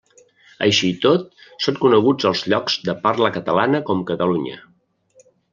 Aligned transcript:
Així 0.67 0.87
i 0.93 0.95
tot 1.03 1.27
són 1.67 1.77
coneguts 1.83 2.27
als 2.31 2.43
llocs 2.53 2.79
de 2.89 2.97
parla 3.05 3.33
catalana 3.39 3.83
com 3.91 4.05
Catalunya. 4.13 4.59